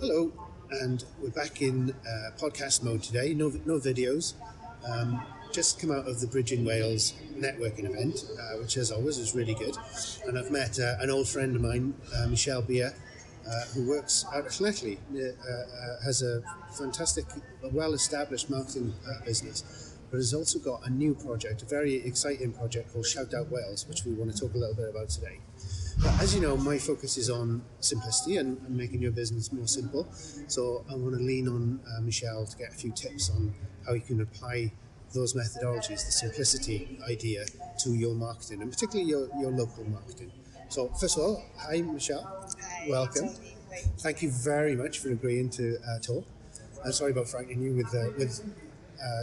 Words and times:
Hello, 0.00 0.30
and 0.70 1.04
we're 1.20 1.30
back 1.30 1.60
in 1.60 1.90
uh, 1.90 2.30
podcast 2.38 2.84
mode 2.84 3.02
today. 3.02 3.34
No, 3.34 3.48
no 3.66 3.80
videos. 3.80 4.34
Um, 4.88 5.20
just 5.52 5.80
come 5.80 5.90
out 5.90 6.06
of 6.06 6.20
the 6.20 6.28
Bridging 6.28 6.64
Wales 6.64 7.14
networking 7.36 7.84
event, 7.84 8.24
uh, 8.38 8.58
which, 8.60 8.76
as 8.76 8.92
always, 8.92 9.18
is 9.18 9.34
really 9.34 9.54
good. 9.54 9.76
And 10.24 10.38
I've 10.38 10.52
met 10.52 10.78
uh, 10.78 10.94
an 11.00 11.10
old 11.10 11.26
friend 11.26 11.56
of 11.56 11.62
mine, 11.62 11.94
uh, 12.14 12.28
Michelle 12.28 12.62
Beer, 12.62 12.94
uh, 13.44 13.64
who 13.74 13.88
works 13.88 14.24
out 14.32 14.44
Llanelli, 14.44 14.98
uh, 15.16 16.04
has 16.04 16.22
a 16.22 16.42
fantastic, 16.70 17.24
well-established 17.72 18.50
marketing 18.50 18.94
uh, 19.04 19.24
business, 19.24 19.96
but 20.12 20.18
has 20.18 20.32
also 20.32 20.60
got 20.60 20.86
a 20.86 20.90
new 20.90 21.12
project, 21.12 21.62
a 21.62 21.66
very 21.66 21.96
exciting 22.06 22.52
project 22.52 22.92
called 22.92 23.04
Shout 23.04 23.34
Out 23.34 23.50
Wales, 23.50 23.84
which 23.88 24.04
we 24.04 24.12
want 24.12 24.32
to 24.32 24.40
talk 24.40 24.54
a 24.54 24.58
little 24.58 24.76
bit 24.76 24.90
about 24.90 25.08
today. 25.08 25.40
But 26.02 26.20
as 26.22 26.34
you 26.34 26.40
know, 26.40 26.56
my 26.56 26.78
focus 26.78 27.16
is 27.16 27.28
on 27.28 27.62
simplicity 27.80 28.36
and, 28.36 28.58
and 28.66 28.76
making 28.76 29.02
your 29.02 29.10
business 29.10 29.52
more 29.52 29.66
simple. 29.66 30.06
So 30.46 30.84
I 30.90 30.94
want 30.94 31.14
to 31.16 31.20
lean 31.20 31.48
on 31.48 31.80
uh, 31.86 32.00
Michelle 32.02 32.46
to 32.46 32.56
get 32.56 32.70
a 32.70 32.74
few 32.74 32.92
tips 32.92 33.30
on 33.30 33.52
how 33.86 33.94
you 33.94 34.00
can 34.00 34.20
apply 34.20 34.72
those 35.12 35.34
methodologies, 35.34 36.04
the 36.04 36.12
simplicity 36.12 36.98
idea, 37.08 37.44
to 37.80 37.90
your 37.90 38.14
marketing 38.14 38.62
and 38.62 38.70
particularly 38.70 39.10
your, 39.10 39.28
your 39.40 39.50
local 39.50 39.84
marketing. 39.84 40.30
So 40.68 40.88
first 41.00 41.16
of 41.16 41.22
all, 41.24 41.44
hi 41.56 41.80
Michelle, 41.80 42.24
Hi, 42.60 42.86
welcome. 42.88 43.28
Tony. 43.28 43.54
Great. 43.68 43.82
Thank 43.98 44.22
you 44.22 44.30
very 44.30 44.74
much 44.76 44.98
for 44.98 45.10
agreeing 45.10 45.48
to 45.50 45.78
uh, 45.88 45.98
talk. 46.00 46.24
I'm 46.84 46.92
sorry 46.92 47.12
about 47.12 47.28
frightening 47.28 47.62
you 47.62 47.72
with 47.74 47.94
uh, 47.94 48.10
with 48.18 48.40
uh, 49.02 49.22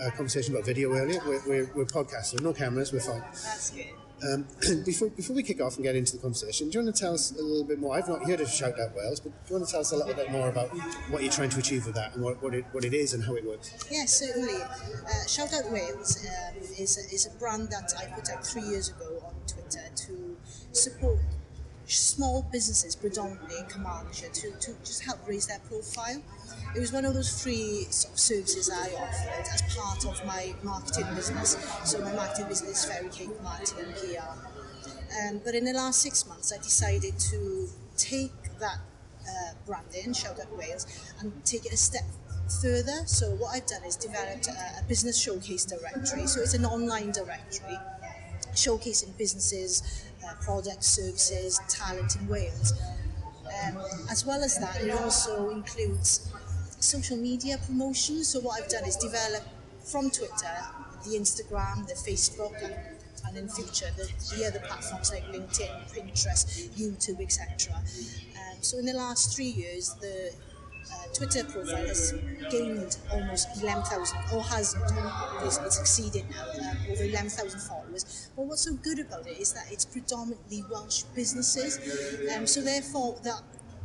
a 0.00 0.10
conversation 0.10 0.54
about 0.54 0.66
video 0.66 0.92
earlier. 0.92 1.20
We're, 1.26 1.42
we're, 1.46 1.70
we're 1.74 1.84
podcasting, 1.84 2.42
no 2.42 2.52
cameras, 2.52 2.92
we're 2.92 3.00
fine. 3.00 3.20
That's 3.20 3.70
good. 3.70 3.86
Um, 4.22 4.46
before 4.84 5.08
before 5.10 5.34
we 5.34 5.42
kick 5.42 5.60
off 5.60 5.76
and 5.76 5.84
get 5.84 5.96
into 5.96 6.16
the 6.16 6.22
conversation, 6.22 6.70
do 6.70 6.78
you 6.78 6.84
want 6.84 6.94
to 6.94 7.00
tell 7.00 7.14
us 7.14 7.32
a 7.32 7.42
little 7.42 7.64
bit 7.64 7.80
more? 7.80 7.96
I've 7.96 8.08
not 8.08 8.24
heard 8.24 8.40
of 8.40 8.48
Shout 8.48 8.78
Out 8.78 8.94
Wales, 8.94 9.18
but 9.18 9.30
do 9.30 9.54
you 9.54 9.56
want 9.56 9.66
to 9.66 9.72
tell 9.72 9.80
us 9.80 9.90
a 9.90 9.96
little 9.96 10.14
bit 10.14 10.30
more 10.30 10.48
about 10.48 10.68
what 11.10 11.22
you're 11.22 11.32
trying 11.32 11.50
to 11.50 11.58
achieve 11.58 11.86
with 11.86 11.96
that 11.96 12.14
and 12.14 12.22
what, 12.22 12.40
what, 12.40 12.54
it, 12.54 12.64
what 12.70 12.84
it 12.84 12.94
is 12.94 13.14
and 13.14 13.24
how 13.24 13.34
it 13.34 13.44
works? 13.44 13.74
Yeah, 13.90 14.04
certainly. 14.04 14.62
Uh, 14.62 15.26
Shout 15.26 15.52
Out 15.52 15.72
Wales 15.72 16.24
um, 16.24 16.62
is, 16.78 16.98
a, 16.98 17.14
is 17.14 17.26
a 17.26 17.30
brand 17.38 17.70
that 17.70 17.94
I 17.98 18.06
put 18.14 18.30
out 18.30 18.46
three 18.46 18.62
years 18.62 18.90
ago 18.90 19.24
on 19.26 19.34
Twitter 19.48 19.82
to 19.92 20.36
support 20.70 21.18
small 21.96 22.46
businesses, 22.52 22.96
predominantly 22.96 23.58
in 23.58 23.66
Carmarthenshire, 23.66 24.30
to, 24.30 24.50
to 24.50 24.74
just 24.84 25.02
help 25.02 25.18
raise 25.26 25.46
their 25.46 25.60
profile. 25.68 26.22
It 26.74 26.80
was 26.80 26.92
one 26.92 27.04
of 27.04 27.14
those 27.14 27.42
free 27.42 27.86
sort 27.90 28.14
of 28.14 28.20
services 28.20 28.70
I 28.70 28.92
offered 28.94 29.46
as 29.52 29.62
part 29.76 30.06
of 30.06 30.26
my 30.26 30.54
marketing 30.62 31.06
business. 31.14 31.56
So 31.84 32.00
my 32.00 32.12
marketing 32.14 32.48
business 32.48 32.84
is 32.84 32.90
Fairy 32.90 33.08
Cake 33.10 33.42
Marketing 33.42 33.84
and 33.84 33.94
PR. 33.94 35.28
Um, 35.28 35.40
but 35.44 35.54
in 35.54 35.64
the 35.64 35.72
last 35.72 36.00
six 36.00 36.26
months, 36.26 36.52
I 36.52 36.58
decided 36.58 37.18
to 37.18 37.68
take 37.96 38.32
that 38.58 38.78
uh, 39.28 39.52
branding, 39.66 40.14
Shout 40.14 40.40
Out 40.40 40.56
Wales, 40.56 40.86
and 41.20 41.32
take 41.44 41.66
it 41.66 41.72
a 41.72 41.76
step 41.76 42.04
further. 42.62 43.06
So 43.06 43.30
what 43.36 43.54
I've 43.54 43.66
done 43.66 43.84
is 43.84 43.96
developed 43.96 44.48
a, 44.48 44.80
a 44.80 44.82
business 44.88 45.18
showcase 45.18 45.64
directory. 45.64 46.26
So 46.26 46.40
it's 46.40 46.54
an 46.54 46.64
online 46.64 47.12
directory 47.12 47.78
showcasing 48.54 49.16
businesses, 49.16 50.04
uh, 50.26 50.34
products, 50.40 50.86
services, 50.86 51.60
talent 51.68 52.16
in 52.16 52.28
Wales. 52.28 52.74
Um, 53.64 53.78
as 54.10 54.24
well 54.26 54.42
as 54.42 54.58
that, 54.58 54.80
it 54.80 54.90
also 54.90 55.50
includes 55.50 56.32
social 56.80 57.16
media 57.16 57.58
promotion. 57.66 58.24
So 58.24 58.40
what 58.40 58.62
I've 58.62 58.68
done 58.68 58.84
is 58.84 58.96
develop 58.96 59.42
from 59.84 60.10
Twitter, 60.10 60.56
the 61.04 61.16
Instagram, 61.18 61.86
the 61.86 61.94
Facebook, 61.94 62.54
and, 62.62 62.74
and 63.26 63.36
in 63.36 63.48
future 63.48 63.86
the, 63.96 64.10
the 64.36 64.46
other 64.46 64.60
platforms 64.60 65.12
like 65.12 65.24
LinkedIn, 65.24 65.92
Pinterest, 65.92 66.68
YouTube, 66.70 67.20
etc. 67.20 67.74
Um, 67.74 68.56
so 68.60 68.78
in 68.78 68.86
the 68.86 68.94
last 68.94 69.34
three 69.34 69.50
years, 69.50 69.94
the 70.00 70.32
Twitter 71.14 71.44
profile 71.44 71.86
has 71.86 72.14
gained 72.50 72.96
almost 73.12 73.62
11,000, 73.62 74.18
or 74.32 74.42
has 74.42 74.74
it's 75.42 75.78
exceeded 75.78 76.24
now, 76.30 76.70
um, 76.70 76.76
over 76.90 77.04
11,000 77.04 77.60
followers. 77.60 78.30
But 78.36 78.46
what's 78.46 78.62
so 78.62 78.74
good 78.74 78.98
about 78.98 79.26
it 79.26 79.38
is 79.38 79.52
that 79.52 79.70
it's 79.70 79.84
predominantly 79.84 80.64
Welsh 80.70 81.02
businesses, 81.14 81.78
um, 82.34 82.46
so 82.46 82.60
therefore 82.62 83.18
that 83.24 83.42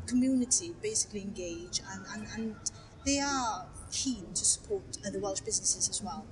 community 0.07 0.73
basically 0.81 1.21
engage 1.21 1.81
and, 1.91 2.05
and, 2.13 2.27
and 2.35 2.55
they 3.05 3.19
are 3.19 3.65
keen 3.91 4.25
to 4.33 4.45
support 4.45 4.97
other 5.05 5.19
Welsh 5.19 5.41
businesses 5.41 5.89
as 5.89 6.01
well. 6.01 6.25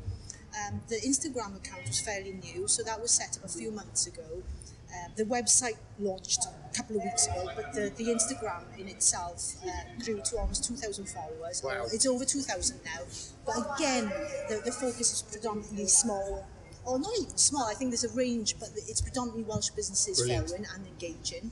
Um, 0.66 0.81
the 0.88 0.95
Instagram 0.95 1.57
account 1.57 1.88
was 1.88 2.00
fairly 2.00 2.31
new, 2.31 2.68
so 2.68 2.84
that 2.84 3.01
was 3.01 3.12
set 3.12 3.38
up 3.38 3.44
a 3.44 3.47
few 3.50 3.72
months 3.72 4.07
ago. 4.07 4.44
Uh, 4.90 5.07
the 5.16 5.23
website 5.23 5.78
launched 6.00 6.46
a 6.46 6.75
couple 6.75 6.97
of 6.97 7.03
weeks 7.03 7.28
ago, 7.28 7.50
but 7.56 7.73
the, 7.73 7.91
the 7.97 8.06
Instagram 8.06 8.63
in 8.78 8.88
itself 8.88 9.56
uh, 9.66 9.69
grew 10.03 10.22
to 10.22 10.38
almost 10.38 10.63
2,000 10.66 11.06
followers. 11.06 11.62
Wow. 11.63 11.85
It's 11.91 12.06
over 12.06 12.25
2,000 12.25 12.79
now. 12.85 13.01
But 13.45 13.75
again, 13.75 14.12
the, 14.50 14.62
the 14.66 14.72
focus 14.72 15.13
is 15.13 15.22
predominantly 15.22 15.88
small, 15.88 16.45
or 16.85 17.00
not 17.00 17.12
even 17.19 17.38
small, 17.38 17.66
I 17.66 17.74
think 17.74 17.91
there's 17.91 18.03
a 18.03 18.16
range, 18.16 18.56
but 18.59 18.69
it's 18.75 19.01
predominantly 19.01 19.44
Welsh 19.44 19.69
businesses 19.69 20.19
Brilliant. 20.19 20.50
following 20.50 20.68
and 20.75 20.88
engaging. 20.88 21.51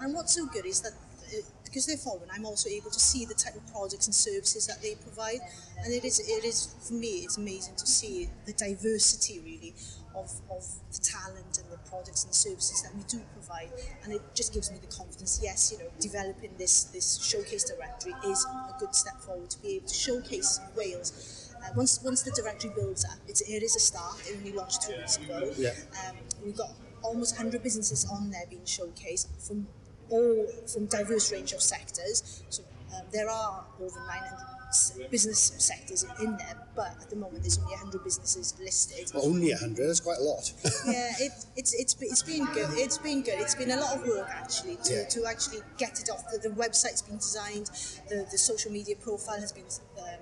And 0.00 0.14
what's 0.14 0.34
so 0.34 0.46
good 0.46 0.66
is 0.66 0.80
that 0.82 0.92
uh, 0.92 1.40
because 1.64 1.86
they're 1.86 1.96
following, 1.96 2.28
I'm 2.32 2.44
also 2.44 2.68
able 2.68 2.90
to 2.90 3.00
see 3.00 3.24
the 3.24 3.34
type 3.34 3.56
of 3.56 3.66
products 3.72 4.06
and 4.06 4.14
services 4.14 4.66
that 4.66 4.80
they 4.82 4.94
provide, 4.94 5.40
and 5.82 5.92
it 5.92 6.04
is 6.04 6.20
it 6.20 6.44
is 6.44 6.74
for 6.86 6.94
me 6.94 7.24
it's 7.24 7.36
amazing 7.36 7.74
to 7.76 7.86
see 7.86 8.28
the 8.46 8.52
diversity 8.52 9.40
really 9.40 9.74
of, 10.14 10.30
of 10.50 10.64
the 10.92 10.98
talent 10.98 11.58
and 11.58 11.70
the 11.72 11.73
products 11.88 12.24
and 12.24 12.34
services 12.34 12.82
that 12.82 12.94
we 12.94 13.02
do 13.08 13.20
provide, 13.32 13.70
and 14.02 14.12
it 14.12 14.22
just 14.34 14.52
gives 14.54 14.70
me 14.70 14.78
the 14.80 14.86
confidence. 14.94 15.40
Yes, 15.42 15.72
you 15.72 15.78
know, 15.78 15.90
developing 16.00 16.50
this 16.58 16.84
this 16.84 17.22
showcase 17.22 17.64
directory 17.64 18.12
is 18.26 18.44
a 18.44 18.74
good 18.78 18.94
step 18.94 19.20
forward 19.20 19.50
to 19.50 19.62
be 19.62 19.76
able 19.76 19.88
to 19.88 19.94
showcase 19.94 20.60
Wales. 20.76 21.52
Uh, 21.56 21.68
once 21.76 22.00
once 22.02 22.22
the 22.22 22.30
directory 22.32 22.70
builds 22.74 23.04
up, 23.04 23.18
it's, 23.28 23.40
it 23.42 23.62
is 23.62 23.76
a 23.76 23.80
start. 23.80 24.20
It 24.26 24.36
only 24.38 24.52
launched 24.52 24.82
two 24.82 24.96
weeks 24.96 25.16
ago. 25.18 25.50
Yeah. 25.56 25.70
Um, 26.08 26.16
we've 26.44 26.56
got 26.56 26.70
almost 27.02 27.36
100 27.36 27.62
businesses 27.62 28.06
on 28.10 28.30
there 28.30 28.44
being 28.48 28.62
showcased 28.62 29.28
from 29.46 29.66
all 30.10 30.46
from 30.72 30.86
diverse 30.86 31.32
range 31.32 31.52
of 31.52 31.60
sectors. 31.62 32.42
So 32.50 32.62
um, 32.94 33.02
there 33.12 33.28
are 33.30 33.64
over 33.80 33.98
900 34.06 34.24
s- 34.24 34.63
business 35.10 35.52
sectors 35.58 36.04
in 36.20 36.36
there, 36.36 36.56
but 36.74 36.92
at 37.02 37.08
the 37.10 37.16
moment 37.16 37.42
there's 37.42 37.58
only 37.58 37.72
100 37.74 38.02
businesses 38.04 38.54
listed. 38.60 39.10
Only 39.14 39.50
100, 39.50 39.88
that's 39.88 40.00
quite 40.00 40.18
a 40.18 40.22
lot. 40.22 40.52
Yeah, 40.86 41.12
it, 41.18 41.32
it's, 41.56 41.74
it's, 41.74 41.96
it's 42.00 42.22
been 42.22 42.44
good. 42.52 42.68
It's 42.72 42.98
been 42.98 43.22
good. 43.22 43.38
It's 43.38 43.54
been 43.54 43.70
a 43.70 43.76
lot 43.76 43.96
of 43.96 44.06
work 44.06 44.28
actually 44.30 44.76
to, 44.84 44.94
Yeah. 44.94 45.04
to 45.08 45.26
actually 45.26 45.60
get 45.78 46.00
it 46.00 46.10
off. 46.10 46.24
The, 46.30 46.48
the 46.48 46.54
website's 46.54 47.02
been 47.02 47.16
designed. 47.16 47.66
The, 48.08 48.26
the 48.30 48.38
social 48.38 48.70
media 48.72 48.96
profile 48.96 49.40
has 49.40 49.52
been 49.52 49.70
um, 49.98 50.20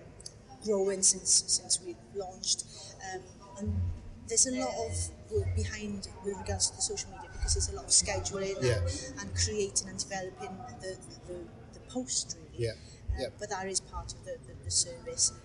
growing 0.64 1.02
since 1.02 1.44
since 1.48 1.80
we 1.84 1.96
launched, 2.14 2.64
um, 3.12 3.20
and 3.58 3.80
there's 4.28 4.46
a 4.46 4.52
lot 4.52 4.74
of 4.86 4.92
work 5.34 5.54
behind 5.56 6.08
with 6.24 6.36
regards 6.38 6.70
to 6.70 6.76
the 6.76 6.82
social 6.82 7.10
media 7.10 7.28
because 7.32 7.54
there's 7.54 7.70
a 7.70 7.74
lot 7.74 7.84
of 7.84 7.90
scheduling 7.90 8.56
Yeah. 8.62 8.78
and, 8.78 9.20
and 9.20 9.34
creating 9.34 9.88
and 9.88 9.98
developing 9.98 10.54
the 10.80 10.96
the, 11.26 11.34
the 11.74 11.80
post 11.88 12.36
really. 12.38 12.66
Yeah, 12.66 12.72
Yeah. 13.18 13.26
But 13.38 13.50
that 13.50 13.66
is 13.66 13.80
part 13.80 14.12
of 14.12 14.24
the, 14.24 14.36
the, 14.46 14.64
the 14.64 14.70
service. 14.70 15.32
Um, 15.32 15.36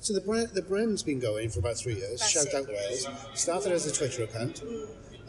So 0.00 0.14
the 0.14 0.20
brand, 0.20 0.48
the 0.54 0.62
brand's 0.62 1.02
been 1.02 1.20
going 1.20 1.50
for 1.50 1.58
about 1.60 1.76
three 1.76 1.94
years. 1.94 2.20
That's 2.20 2.30
Shout 2.30 2.46
it. 2.46 2.54
Out 2.54 2.68
Wales 2.68 3.06
started 3.34 3.72
as 3.72 3.86
a 3.86 3.92
Twitter 3.92 4.24
account, 4.24 4.62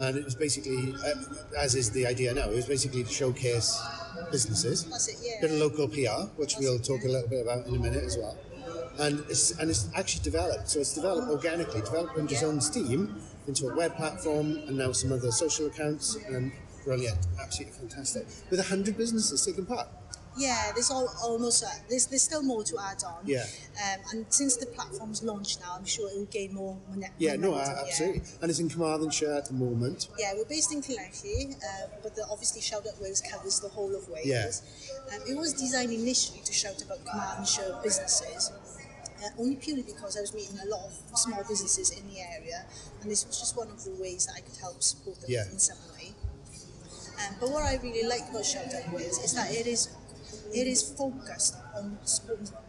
and 0.00 0.16
it 0.16 0.24
was 0.24 0.34
basically, 0.34 0.94
uh, 1.04 1.14
as 1.58 1.74
is 1.74 1.90
the 1.90 2.06
idea 2.06 2.34
now, 2.34 2.48
it 2.50 2.54
was 2.54 2.66
basically 2.66 3.04
to 3.04 3.10
showcase 3.12 3.80
businesses, 4.30 4.84
that's 4.84 5.08
it. 5.08 5.16
Yeah. 5.22 5.40
bit 5.40 5.50
of 5.52 5.58
local 5.58 5.88
PR, 5.88 6.28
which 6.36 6.54
That's 6.54 6.60
we'll 6.64 6.78
talk 6.78 7.04
a 7.04 7.08
little 7.08 7.28
bit 7.28 7.42
about 7.42 7.66
in 7.66 7.76
a 7.76 7.78
minute 7.78 8.04
as 8.04 8.16
well. 8.16 8.36
And 8.98 9.20
it's 9.28 9.50
and 9.58 9.68
it's 9.68 9.88
actually 9.94 10.24
developed. 10.24 10.70
So 10.70 10.80
it's 10.80 10.94
developed 10.94 11.28
organically, 11.28 11.82
developed 11.82 12.18
under 12.18 12.32
its 12.32 12.42
own 12.42 12.60
steam 12.62 13.20
into 13.46 13.68
a 13.68 13.76
web 13.76 13.94
platform, 13.96 14.56
and 14.66 14.76
now 14.78 14.92
some 14.92 15.12
other 15.12 15.30
social 15.30 15.66
accounts. 15.66 16.16
And 16.16 16.50
brilliant, 16.84 17.18
absolutely 17.40 17.78
fantastic. 17.78 18.26
With 18.50 18.66
hundred 18.68 18.96
businesses 18.96 19.44
taking 19.44 19.66
part. 19.66 19.88
Yeah, 20.38 20.72
there's 20.74 20.90
all, 20.90 21.08
almost 21.22 21.64
uh, 21.64 21.68
there's 21.88 22.06
there's 22.06 22.22
still 22.22 22.42
more 22.42 22.62
to 22.64 22.76
add 22.78 23.02
on. 23.04 23.20
Yeah. 23.24 23.44
Um, 23.82 24.00
and 24.12 24.26
since 24.28 24.56
the 24.56 24.66
platform's 24.66 25.22
launched 25.22 25.60
now, 25.60 25.74
I'm 25.78 25.86
sure 25.86 26.10
it 26.10 26.16
will 26.18 26.26
gain 26.26 26.54
more. 26.54 26.76
Mone- 26.90 27.06
Yeah, 27.18 27.36
no, 27.36 27.52
momentum, 27.52 27.74
uh, 27.76 27.82
absolutely. 27.86 28.22
And 28.42 28.50
it's 28.50 28.60
in 28.60 28.68
Carmarthenshire 28.68 29.32
at 29.32 29.46
the 29.46 29.54
moment. 29.54 30.08
Yeah, 30.18 30.34
we're 30.36 30.44
based 30.44 30.72
in 30.72 30.82
Llanelli, 30.82 31.54
uh, 31.56 31.88
but 32.02 32.14
the, 32.14 32.26
obviously 32.30 32.60
Shout 32.60 32.86
Out 32.86 33.00
Wales 33.00 33.22
covers 33.22 33.60
the 33.60 33.68
whole 33.68 33.94
of 33.96 34.08
Wales. 34.08 34.26
Yeah. 34.26 35.16
Um, 35.16 35.22
it 35.28 35.36
was 35.38 35.52
designed 35.54 35.92
initially 35.92 36.40
to 36.44 36.52
shout 36.52 36.82
about 36.82 37.04
Carmarthenshire 37.06 37.78
businesses, 37.82 38.52
uh, 39.24 39.28
only 39.38 39.56
purely 39.56 39.82
because 39.84 40.18
I 40.18 40.20
was 40.20 40.34
meeting 40.34 40.58
a 40.64 40.68
lot 40.68 40.84
of 40.84 41.18
small 41.18 41.42
businesses 41.48 41.90
in 41.90 42.06
the 42.08 42.20
area, 42.20 42.66
and 43.00 43.10
this 43.10 43.26
was 43.26 43.38
just 43.38 43.56
one 43.56 43.68
of 43.68 43.82
the 43.84 43.92
ways 44.00 44.26
that 44.26 44.34
I 44.36 44.40
could 44.40 44.56
help 44.60 44.82
support 44.82 45.16
them 45.22 45.30
Yeah. 45.30 45.44
in 45.50 45.58
some 45.58 45.78
way. 45.96 46.12
Um, 47.18 47.34
but 47.40 47.48
what 47.50 47.62
I 47.64 47.76
really 47.82 48.06
like 48.06 48.28
about 48.28 48.44
Shout 48.44 48.66
Out 48.74 48.92
Wales 48.92 49.16
is 49.24 49.32
that 49.32 49.50
it 49.50 49.66
is 49.66 49.88
it 50.52 50.66
is 50.66 50.82
focused 50.82 51.56
on 51.74 51.98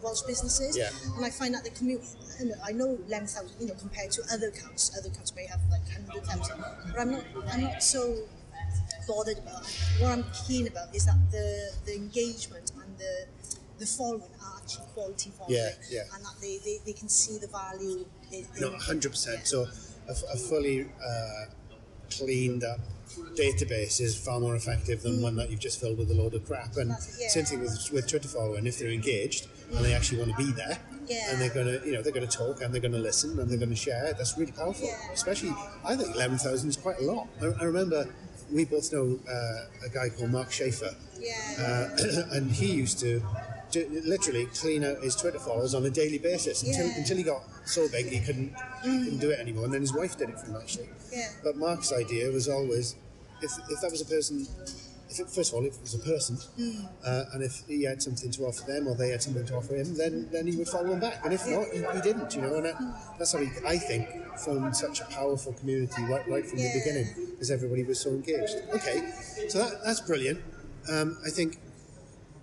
Welsh 0.01 0.21
businesses, 0.21 0.77
Yeah. 0.77 0.89
and 1.15 1.25
I 1.25 1.29
find 1.29 1.53
that 1.56 1.63
the 1.63 1.71
community. 1.71 2.07
I 2.63 2.71
know 2.71 2.97
11,000, 3.07 3.50
you 3.59 3.68
know, 3.68 3.74
compared 3.75 4.12
to 4.12 4.21
other 4.31 4.50
accounts, 4.50 4.91
other 4.97 5.09
accounts 5.09 5.33
may 5.35 5.45
have 5.47 5.59
like 5.71 5.81
100,000, 5.89 6.57
but 6.91 7.00
I'm 7.00 7.12
not, 7.12 7.24
I'm 7.51 7.62
not 7.63 7.81
so 7.81 8.15
bothered 9.07 9.39
about. 9.39 9.65
What 10.00 10.12
I'm 10.12 10.25
keen 10.47 10.68
about 10.68 10.94
is 10.95 11.06
that 11.06 11.18
the 11.31 11.71
the 11.85 11.95
engagement 11.95 12.71
and 12.81 12.97
the 12.97 13.25
the 13.79 13.85
following 13.85 14.24
are 14.44 14.57
actually 14.62 14.85
quality 14.94 15.31
following, 15.38 15.56
Yeah, 15.56 15.69
yeah. 15.89 16.01
and 16.15 16.24
that 16.25 16.35
they, 16.41 16.57
they, 16.65 16.77
they 16.85 16.94
can 16.94 17.09
see 17.09 17.38
the 17.38 17.47
value. 17.47 18.06
In, 18.31 18.39
in 18.56 18.62
No, 18.62 18.71
hundred 18.77 19.12
percent. 19.12 19.47
So 19.47 19.68
a 20.07 20.38
fully 20.38 20.81
uh, 20.83 21.45
cleaned 22.09 22.63
up 22.63 22.79
database 23.36 24.00
is 24.01 24.18
far 24.18 24.39
more 24.39 24.56
effective 24.56 25.01
than 25.01 25.21
one 25.21 25.36
that 25.38 25.50
you've 25.50 25.59
just 25.59 25.80
filled 25.80 25.98
with 25.98 26.09
a 26.12 26.13
load 26.13 26.33
of 26.33 26.45
crap. 26.45 26.75
And 26.77 26.89
yeah. 27.19 27.27
same 27.30 27.45
thing 27.45 27.59
with 27.62 27.89
with 27.92 28.07
Twitter 28.07 28.27
following. 28.27 28.65
If 28.68 28.80
they're 28.80 28.89
engaged 28.92 29.48
and 29.74 29.83
they 29.83 29.94
actually 29.94 30.19
want 30.19 30.31
to 30.31 30.38
be 30.38 30.51
there, 30.51 30.77
Yeah. 31.07 31.31
and 31.31 31.42
they're 31.42 31.54
gonna, 31.54 31.80
you 31.86 31.92
know, 31.94 32.01
they're 32.01 32.13
gonna 32.13 32.27
talk 32.27 32.62
and 32.62 32.74
they're 32.74 32.81
gonna 32.81 32.98
listen 32.98 33.38
and 33.39 33.50
they're 33.50 33.57
gonna 33.59 33.75
share. 33.75 34.13
That's 34.18 34.38
really 34.38 34.51
powerful. 34.51 34.88
Yeah. 34.88 35.12
Especially, 35.13 35.54
I 35.86 35.95
think 35.95 36.15
eleven 36.15 36.38
thousand 36.38 36.69
is 36.69 36.77
quite 36.77 37.00
a 37.00 37.04
lot. 37.04 37.27
I, 37.42 37.48
I 37.62 37.63
remember 37.65 38.07
we 38.51 38.63
both 38.65 38.92
know 38.94 39.19
uh, 39.30 39.86
a 39.86 39.89
guy 39.94 40.10
called 40.10 40.31
Mark 40.31 40.51
Schaefer. 40.51 40.95
yeah, 41.19 41.89
uh, 41.98 42.25
and 42.31 42.50
he 42.51 42.68
used 42.71 43.00
to, 43.00 43.21
to 43.71 44.01
literally 44.05 44.45
clean 44.47 44.83
out 44.83 45.01
his 45.03 45.15
Twitter 45.15 45.39
followers 45.39 45.73
on 45.73 45.85
a 45.85 45.89
daily 45.89 46.17
basis 46.17 46.63
until, 46.63 46.87
Yeah. 46.87 46.97
until 46.97 47.17
he 47.17 47.23
got 47.23 47.43
so 47.65 47.87
big 47.89 48.07
he 48.07 48.19
couldn't, 48.19 48.53
couldn't 48.83 49.19
do 49.19 49.29
it 49.31 49.39
anymore. 49.39 49.65
And 49.65 49.73
then 49.73 49.81
his 49.81 49.93
wife 49.93 50.17
did 50.17 50.29
it 50.29 50.39
for 50.39 50.47
him 50.47 50.55
actually. 50.55 50.89
Yeah. 51.11 51.29
But 51.43 51.57
Mark's 51.57 51.91
idea 51.93 52.29
was 52.31 52.47
always, 52.47 52.95
if, 53.41 53.51
if 53.69 53.81
that 53.81 53.91
was 53.91 54.01
a 54.01 54.05
person, 54.05 54.47
if 55.09 55.19
it, 55.19 55.29
first 55.29 55.51
of 55.53 55.55
all, 55.59 55.65
if 55.65 55.75
it 55.75 55.81
was 55.81 55.93
a 55.95 55.99
person, 55.99 56.37
uh, 57.05 57.23
and 57.33 57.41
if 57.43 57.63
he 57.67 57.83
had 57.83 58.01
something 58.01 58.29
to 58.31 58.43
offer 58.45 58.65
them 58.69 58.87
or 58.87 58.95
they 58.95 59.09
had 59.09 59.21
something 59.23 59.45
to 59.45 59.55
offer 59.55 59.75
him, 59.75 59.95
then 59.95 60.27
then 60.31 60.47
he 60.47 60.55
would 60.57 60.67
follow 60.67 60.89
them 60.89 60.99
back. 60.99 61.23
And 61.23 61.33
if 61.33 61.47
not, 61.47 61.67
he, 61.71 61.79
he 61.95 62.01
didn't. 62.01 62.35
You 62.35 62.41
know, 62.41 62.55
and 62.55 62.65
that, 62.65 62.75
that's 63.17 63.31
how 63.31 63.39
he, 63.39 63.49
I 63.65 63.77
think, 63.77 64.09
formed 64.37 64.75
such 64.75 64.99
a 64.99 65.05
powerful 65.05 65.53
community 65.53 66.03
right, 66.03 66.27
right 66.27 66.45
from 66.45 66.59
Yeah. 66.59 66.73
the 66.73 66.79
beginning 66.79 67.07
because 67.31 67.51
everybody 67.51 67.83
was 67.83 67.99
so 67.99 68.09
engaged. 68.09 68.55
Okay, 68.73 69.09
so 69.47 69.59
that, 69.59 69.79
that's 69.85 70.01
brilliant. 70.01 70.41
Um, 70.91 71.17
I 71.25 71.29
think 71.29 71.59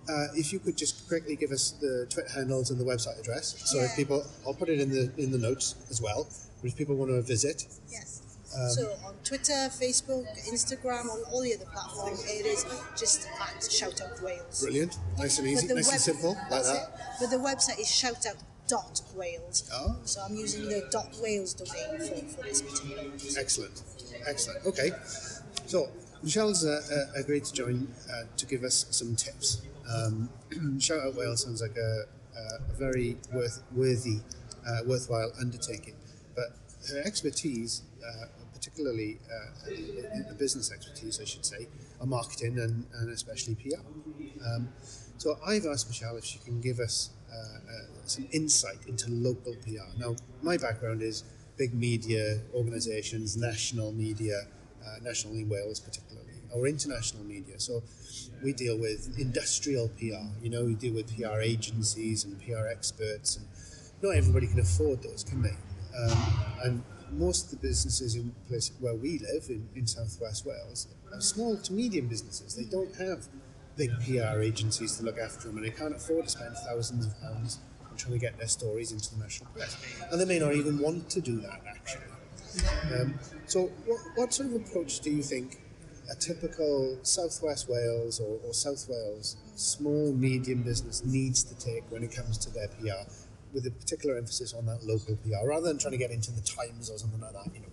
uh, 0.09 0.27
if 0.35 0.53
you 0.53 0.59
could 0.59 0.77
just 0.77 1.07
quickly 1.07 1.35
give 1.35 1.51
us 1.51 1.71
the 1.81 2.05
Twitter 2.09 2.29
handles 2.33 2.69
and 2.69 2.79
the 2.79 2.83
website 2.83 3.19
address, 3.19 3.55
so 3.65 3.79
if 3.79 3.95
people, 3.95 4.25
I'll 4.45 4.53
put 4.53 4.69
it 4.69 4.79
in 4.79 4.89
the 4.89 5.11
in 5.17 5.31
the 5.31 5.37
notes 5.37 5.75
as 5.89 6.01
well. 6.01 6.27
But 6.61 6.69
if 6.69 6.77
people 6.77 6.95
want 6.95 7.11
to 7.11 7.21
visit, 7.21 7.65
yes. 7.89 8.21
Um, 8.57 8.69
so 8.69 8.95
on 9.05 9.15
Twitter, 9.23 9.69
Facebook, 9.69 10.25
Instagram, 10.47 11.09
on 11.09 11.23
all 11.31 11.41
the 11.41 11.53
other 11.55 11.65
platforms, 11.65 12.23
it 12.25 12.45
is 12.45 12.65
just 12.95 13.27
at 13.41 13.59
Shoutout 13.61 14.21
Wales. 14.21 14.61
brilliant, 14.61 14.97
nice 15.17 15.39
and 15.39 15.47
easy, 15.47 15.67
nice 15.73 15.91
and 15.91 15.99
simple, 16.01 16.37
like 16.49 16.63
that. 16.63 16.75
it. 16.75 16.89
But 17.19 17.29
the 17.31 17.37
website 17.37 17.79
is 17.79 17.87
shoutout.wales. 17.87 19.69
Oh. 19.73 19.97
So 20.05 20.21
I'm 20.21 20.35
using 20.35 20.69
the 20.69 20.83
.wales 21.21 21.53
domain 21.53 21.99
for, 21.99 22.35
for 22.35 22.43
this 22.43 22.61
particular. 22.61 23.11
Excellent, 23.37 23.83
excellent. 24.25 24.65
Okay, 24.65 24.91
so 25.65 25.89
Michelle's 26.23 26.63
uh, 26.63 26.81
uh, 26.91 27.19
agreed 27.19 27.45
to 27.45 27.53
join 27.53 27.87
uh, 28.11 28.23
to 28.37 28.45
give 28.45 28.63
us 28.63 28.85
some 28.91 29.15
tips. 29.15 29.61
Um, 29.93 30.29
Shout 30.79 30.99
out 30.99 31.15
Wales 31.15 31.43
sounds 31.43 31.61
like 31.61 31.77
a, 31.77 32.03
a 32.37 32.73
very 32.73 33.17
worth, 33.33 33.63
worthy, 33.73 34.19
uh, 34.67 34.79
worthwhile 34.85 35.31
undertaking, 35.39 35.95
but 36.35 36.57
her 36.89 37.01
expertise, 37.05 37.83
uh, 38.05 38.25
particularly 38.53 39.19
uh, 39.31 40.33
business 40.37 40.71
expertise, 40.71 41.19
I 41.21 41.25
should 41.25 41.45
say, 41.45 41.67
are 41.99 42.07
marketing 42.07 42.59
and, 42.59 42.85
and 42.95 43.09
especially 43.09 43.55
PR. 43.55 43.81
Um, 44.45 44.69
so 45.17 45.37
I've 45.45 45.65
asked 45.65 45.87
Michelle 45.87 46.17
if 46.17 46.25
she 46.25 46.39
can 46.39 46.61
give 46.61 46.79
us 46.79 47.11
uh, 47.31 47.35
uh, 47.35 47.85
some 48.05 48.27
insight 48.31 48.77
into 48.87 49.09
local 49.09 49.55
PR. 49.63 49.97
Now, 49.97 50.15
my 50.41 50.57
background 50.57 51.01
is 51.01 51.23
big 51.57 51.73
media 51.73 52.39
organisations, 52.53 53.37
national 53.37 53.91
media, 53.91 54.41
uh, 54.85 54.95
national 55.01 55.33
in 55.33 55.49
Wales 55.49 55.79
particularly, 55.79 56.24
or 56.55 56.67
international 56.67 57.23
media. 57.23 57.59
So 57.59 57.83
we 58.43 58.53
deal 58.53 58.79
with 58.79 59.15
industrial 59.19 59.89
PR. 59.89 60.25
You 60.41 60.49
know, 60.49 60.65
we 60.65 60.75
deal 60.75 60.93
with 60.93 61.15
PR 61.15 61.41
agencies 61.41 62.23
and 62.23 62.39
PR 62.39 62.67
experts, 62.71 63.37
and 63.37 63.45
not 64.01 64.15
everybody 64.15 64.47
can 64.47 64.59
afford 64.59 65.03
those, 65.03 65.23
can 65.23 65.41
they? 65.41 65.55
Um, 65.97 66.33
and 66.63 66.83
most 67.11 67.45
of 67.45 67.51
the 67.51 67.67
businesses 67.67 68.15
in 68.15 68.33
place 68.47 68.71
where 68.79 68.95
we 68.95 69.19
live 69.19 69.45
in, 69.49 69.67
in 69.75 69.87
southwest 69.87 70.45
Wales 70.45 70.87
are 71.13 71.21
small 71.21 71.57
to 71.57 71.73
medium 71.73 72.07
businesses. 72.07 72.55
They 72.55 72.65
don't 72.65 72.93
have 72.95 73.27
big 73.77 73.91
PR 74.05 74.41
agencies 74.41 74.97
to 74.97 75.03
look 75.03 75.17
after 75.17 75.47
them, 75.47 75.57
and 75.57 75.65
they 75.65 75.71
can't 75.71 75.95
afford 75.95 76.25
to 76.25 76.29
spend 76.29 76.55
thousands 76.67 77.05
of 77.05 77.21
pounds 77.21 77.59
on 77.89 77.95
trying 77.97 78.13
to 78.13 78.19
get 78.19 78.37
their 78.37 78.47
stories 78.47 78.91
into 78.91 79.13
the 79.15 79.21
national 79.21 79.49
press. 79.51 79.77
And 80.11 80.19
they 80.19 80.25
may 80.25 80.39
not 80.39 80.53
even 80.53 80.79
want 80.79 81.09
to 81.11 81.21
do 81.21 81.39
that 81.41 81.61
actually. 81.67 82.03
Um, 82.97 83.19
so, 83.47 83.65
what, 83.85 83.99
what 84.15 84.33
sort 84.33 84.49
of 84.49 84.55
approach 84.55 85.01
do 85.01 85.11
you 85.11 85.21
think 85.21 85.59
a 86.09 86.15
typical 86.15 86.97
Southwest 87.03 87.69
Wales 87.69 88.19
or, 88.19 88.39
or 88.45 88.53
South 88.53 88.85
Wales 88.89 89.37
small 89.55 90.13
medium 90.13 90.63
business 90.63 91.03
needs 91.05 91.43
to 91.43 91.55
take 91.57 91.83
when 91.89 92.03
it 92.03 92.15
comes 92.15 92.37
to 92.39 92.49
their 92.51 92.67
PR, 92.67 93.09
with 93.53 93.65
a 93.65 93.71
particular 93.71 94.17
emphasis 94.17 94.53
on 94.53 94.65
that 94.65 94.83
local 94.83 95.15
PR, 95.17 95.47
rather 95.47 95.67
than 95.67 95.77
trying 95.77 95.93
to 95.93 95.97
get 95.97 96.11
into 96.11 96.31
the 96.31 96.41
Times 96.41 96.89
or 96.89 96.97
something 96.97 97.21
like 97.21 97.33
that? 97.33 97.53
You 97.53 97.61
know, 97.61 97.67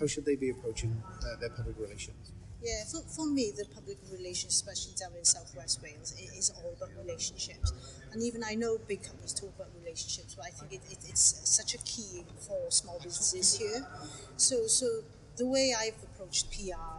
how 0.00 0.06
should 0.06 0.24
they 0.24 0.36
be 0.36 0.50
approaching 0.50 1.02
uh, 1.22 1.38
their 1.40 1.50
public 1.50 1.76
relations? 1.78 2.32
Yeah, 2.62 2.82
for, 2.90 3.02
for 3.02 3.26
me, 3.26 3.52
the 3.56 3.64
public 3.66 3.98
relations, 4.10 4.54
especially 4.54 4.94
down 4.98 5.16
in 5.16 5.24
southwest 5.24 5.82
Wales, 5.82 6.14
it 6.18 6.36
is 6.36 6.50
all 6.56 6.74
about 6.76 6.90
relationships. 6.96 7.72
And 8.12 8.22
even 8.22 8.42
I 8.42 8.54
know 8.54 8.78
big 8.88 9.02
companies 9.02 9.34
talk 9.34 9.54
about 9.54 9.68
relationships, 9.78 10.34
but 10.34 10.46
I 10.46 10.50
think 10.50 10.72
it, 10.72 10.80
it, 10.90 10.98
it's 11.06 11.42
such 11.44 11.74
a 11.74 11.78
key 11.84 12.24
for 12.40 12.70
small 12.70 12.98
businesses 13.02 13.56
here. 13.56 13.86
So, 14.36 14.66
so 14.66 15.02
the 15.36 15.46
way 15.46 15.74
I've 15.78 16.02
approached 16.02 16.50
PR 16.50 16.95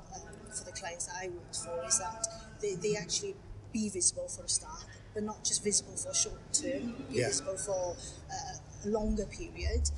for 0.53 0.65
the 0.65 0.71
clients 0.71 1.05
that 1.07 1.15
I 1.21 1.29
worked 1.29 1.55
for 1.55 1.83
is 1.85 1.99
that 1.99 2.27
they, 2.61 2.75
they 2.75 2.95
actually 2.95 3.35
be 3.73 3.89
visible 3.89 4.27
for 4.27 4.43
a 4.45 4.49
start, 4.49 4.85
but 5.13 5.23
not 5.23 5.43
just 5.43 5.63
visible 5.63 5.95
for 5.95 6.09
a 6.09 6.15
short 6.15 6.41
term, 6.53 6.95
be 7.09 7.19
Yeah. 7.19 7.27
visible 7.27 7.57
for 7.57 7.95
a 8.85 8.87
longer 8.87 9.25
period. 9.25 9.89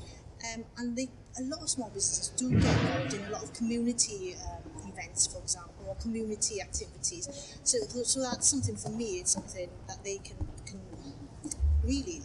Um, 0.54 0.63
and 0.78 0.98
they, 0.98 1.10
a 1.38 1.44
lot 1.44 1.62
of 1.62 1.69
small 1.69 1.90
businesses 1.90 2.30
do 2.30 2.50
get 2.50 2.63
involved 2.80 3.13
in 3.13 3.25
a 3.25 3.30
lot 3.30 3.44
of 3.44 3.54
community 3.54 4.36
um, 4.48 4.90
events, 4.90 5.28
for 5.28 5.40
example, 5.40 5.86
or 5.88 5.96
community 5.96 6.62
activities. 6.62 7.28
So, 7.63 7.78
so 8.04 8.22
that's 8.22 8.48
something 8.48 8.75
for 8.78 8.90
me. 8.90 9.19
It's 9.19 9.31
something 9.34 9.69
that 9.88 10.04
they 10.04 10.18
can 10.19 10.38
can 10.66 10.80
really 11.84 12.22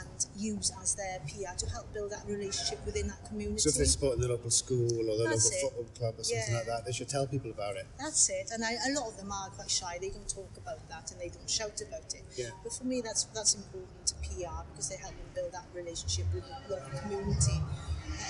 and 0.00 0.26
use 0.36 0.72
as 0.82 0.94
their 0.94 1.18
PR 1.26 1.54
to 1.56 1.66
help 1.70 1.92
build 1.94 2.10
that 2.12 2.24
relationship 2.26 2.84
within 2.86 3.08
that 3.08 3.24
community. 3.28 3.58
So, 3.58 3.70
if 3.70 3.76
they're 3.76 3.86
supporting 3.86 4.20
the 4.20 4.28
local 4.28 4.50
school 4.50 4.90
or 5.10 5.16
the 5.18 5.24
That's 5.30 5.46
local 5.52 5.56
it. 5.56 5.62
football 5.62 5.90
club 5.98 6.14
or 6.18 6.24
something 6.24 6.44
Yeah. 6.52 6.58
like 6.58 6.66
that, 6.66 6.84
they 6.84 6.92
should 6.92 7.08
tell 7.08 7.26
people 7.26 7.50
about 7.50 7.76
it. 7.76 7.86
That's 7.98 8.28
it, 8.30 8.50
and 8.52 8.64
I, 8.64 8.72
a 8.88 8.92
lot 8.98 9.08
of 9.08 9.16
them 9.16 9.30
are 9.32 9.48
quite 9.50 9.70
shy. 9.70 9.98
They 10.00 10.10
don't 10.10 10.28
talk 10.28 10.50
about 10.56 10.86
that 10.88 11.10
and 11.12 11.20
they 11.20 11.28
don't 11.28 11.48
shout 11.50 11.80
about 11.80 12.12
it. 12.14 12.24
Yeah. 12.36 12.50
But 12.62 12.72
for 12.72 12.84
me, 12.84 13.00
that's 13.00 13.24
that's 13.34 13.54
important 13.54 14.06
to 14.06 14.14
PR 14.22 14.64
because 14.70 14.88
they 14.90 14.96
help 14.96 15.14
them 15.16 15.30
build 15.34 15.52
that 15.52 15.66
relationship 15.74 16.26
with 16.34 16.44
the 16.44 16.74
local 16.74 16.98
community, 17.00 17.60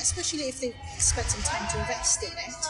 especially 0.01 0.49
if 0.49 0.61
they 0.61 0.75
spend 0.99 1.27
some 1.29 1.43
time 1.43 1.67
to 1.73 1.79
invest 1.81 2.23
in 2.23 2.33
it. 2.33 2.63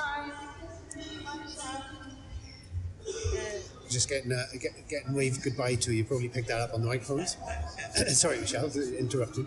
Just 3.89 4.09
getting 4.09 4.33
uh, 4.33 4.45
get, 4.61 4.73
getting 4.89 5.15
waved 5.15 5.43
goodbye 5.43 5.77
to. 5.77 5.93
You 5.95 6.05
probably 6.05 6.29
picked 6.29 6.49
that 6.49 6.61
up 6.61 6.75
on 6.75 6.81
the 6.83 6.89
microphones. 6.89 7.37
Sorry, 8.19 8.41
Michelle, 8.41 8.67
interrupted. 8.99 9.47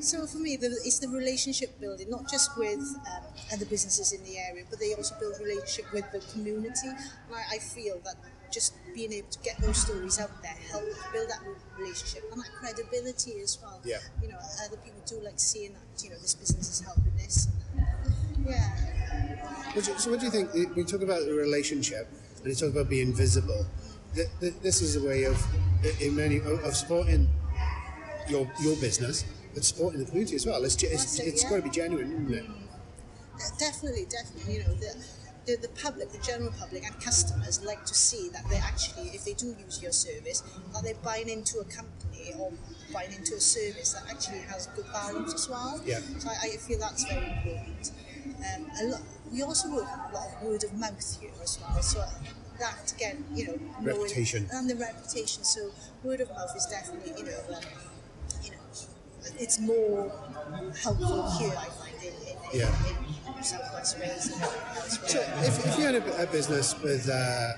So 0.00 0.26
for 0.26 0.38
me, 0.38 0.56
the, 0.56 0.66
it's 0.84 0.98
the 1.00 1.08
relationship 1.08 1.78
building, 1.80 2.08
not 2.08 2.30
just 2.30 2.56
with 2.56 2.78
um, 2.78 3.24
other 3.52 3.66
businesses 3.66 4.12
in 4.12 4.22
the 4.24 4.38
area, 4.38 4.64
but 4.70 4.78
they 4.78 4.94
also 4.94 5.14
build 5.18 5.34
relationship 5.40 5.92
with 5.92 6.10
the 6.12 6.20
community. 6.32 6.88
And 6.88 7.34
I, 7.34 7.56
I 7.56 7.58
feel 7.58 8.00
that 8.04 8.14
just 8.50 8.74
being 8.94 9.12
able 9.12 9.28
to 9.28 9.38
get 9.40 9.58
those 9.58 9.76
stories 9.76 10.18
out 10.18 10.30
there 10.40 10.54
help 10.70 10.84
build 11.12 11.28
that 11.28 11.40
relationship 11.78 12.24
and 12.32 12.40
that 12.40 12.50
credibility 12.60 13.40
as 13.42 13.58
well. 13.60 13.80
Yeah. 13.84 13.98
You 14.22 14.28
know, 14.28 14.38
other 14.64 14.76
people 14.78 15.00
do 15.06 15.20
like 15.22 15.38
seeing 15.38 15.72
that 15.74 16.02
you 16.02 16.10
know 16.10 16.16
this 16.18 16.34
business 16.34 16.70
is 16.70 16.80
helping 16.80 17.12
this. 17.16 17.48
And, 17.76 18.46
yeah. 18.46 18.70
What 19.74 19.86
you- 19.86 19.98
So, 19.98 20.10
what 20.10 20.20
do 20.20 20.26
you 20.26 20.32
think? 20.32 20.76
We 20.76 20.84
talk 20.84 21.02
about 21.02 21.24
the 21.26 21.34
relationship, 21.34 22.08
and 22.40 22.48
you 22.48 22.54
talk 22.54 22.70
about 22.72 22.88
being 22.88 23.14
visible. 23.14 23.66
Th- 24.14 24.28
th- 24.40 24.54
This 24.62 24.80
is 24.82 24.96
a 24.96 25.02
way 25.04 25.24
of, 25.24 25.36
in 26.00 26.16
many, 26.16 26.38
of 26.38 26.74
supporting 26.74 27.28
your 28.28 28.50
your 28.62 28.76
business, 28.76 29.24
but 29.54 29.64
supporting 29.64 30.00
the 30.00 30.06
community 30.06 30.36
as 30.36 30.46
well. 30.46 30.62
It's 30.64 30.76
ju- 30.76 30.88
it's, 30.90 31.18
it, 31.18 31.26
it's 31.28 31.44
yeah. 31.44 31.50
got 31.50 31.56
to 31.56 31.62
be 31.62 31.70
genuine, 31.70 32.10
isn't 32.12 32.34
it? 32.34 32.46
Definitely, 33.58 34.06
definitely. 34.10 34.54
You 34.54 34.60
know, 34.64 34.74
the, 34.74 34.96
the, 35.46 35.56
the 35.62 35.68
public, 35.80 36.10
the 36.10 36.18
general 36.18 36.52
public, 36.58 36.84
and 36.84 36.98
customers 37.00 37.62
like 37.64 37.84
to 37.86 37.94
see 37.94 38.28
that 38.30 38.48
they 38.50 38.56
actually, 38.56 39.08
if 39.14 39.24
they 39.24 39.32
do 39.34 39.54
use 39.64 39.80
your 39.82 39.92
service, 39.92 40.42
that 40.72 40.82
they're 40.82 40.94
buying 41.04 41.28
into 41.28 41.58
a 41.60 41.64
company 41.64 42.34
or 42.38 42.52
buying 42.92 43.12
into 43.12 43.34
a 43.34 43.40
service 43.40 43.92
that 43.92 44.02
actually 44.10 44.40
has 44.40 44.66
good 44.74 44.86
values 44.86 45.32
as 45.34 45.48
well. 45.48 45.80
Yeah. 45.86 46.00
So 46.18 46.28
I, 46.28 46.54
I 46.54 46.56
feel 46.56 46.78
that's 46.80 47.04
very 47.04 47.26
important. 47.30 47.92
Um, 48.38 48.66
a 48.80 48.84
lot, 48.90 49.00
we 49.32 49.42
also 49.42 49.70
work 49.74 49.86
on 49.92 50.10
a 50.10 50.14
lot 50.14 50.26
of 50.36 50.42
word 50.42 50.64
of 50.64 50.72
mouth 50.74 51.18
here 51.20 51.30
as 51.42 51.58
well. 51.60 51.82
So 51.82 52.04
that 52.58 52.92
again, 52.96 53.24
you 53.34 53.46
know, 53.46 53.58
knowing- 53.80 54.02
Reputation. 54.02 54.48
and 54.52 54.68
the 54.68 54.76
reputation. 54.76 55.44
So 55.44 55.70
word 56.02 56.20
of 56.20 56.28
mouth 56.30 56.54
is 56.56 56.66
definitely, 56.66 57.12
you 57.18 57.24
know, 57.30 57.56
um, 57.56 57.62
you 58.42 58.50
know, 58.50 58.56
it's 59.38 59.58
more 59.60 60.10
helpful 60.82 61.30
here. 61.38 61.54
I 61.56 61.64
find 61.66 61.94
in, 62.02 62.12
in, 62.28 62.60
Yeah. 62.60 62.88
in, 62.88 62.96
Southwest 63.40 64.00
Wales 64.00 64.26
and 64.32 64.42
elsewhere. 64.42 65.08
So, 65.08 65.20
if, 65.46 65.64
if 65.66 65.78
you 65.78 65.84
had 65.84 65.94
a, 65.94 66.22
a 66.24 66.26
business 66.26 66.74
with 66.82 67.08
uh, 67.08 67.52